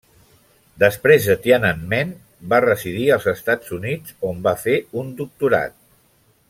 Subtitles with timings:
[0.83, 2.15] Després de Tiananmen
[2.53, 5.81] va residir als Estats Units on va fer un doctorat.